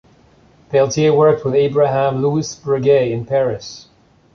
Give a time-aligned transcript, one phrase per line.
[0.71, 3.85] Peltier worked with Abraham Louis Breguet in Paris.